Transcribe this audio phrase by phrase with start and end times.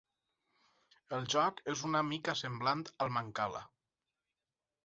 [1.17, 3.63] El joc és una mica semblant al mancala.